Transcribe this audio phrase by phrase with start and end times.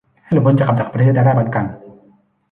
[0.23, 1.67] ให้หลุดพ้นจากกับดักประเทศรายได้ปานกลาง